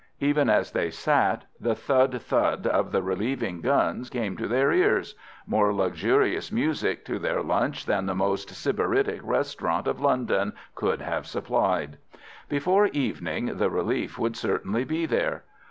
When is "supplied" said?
11.27-11.99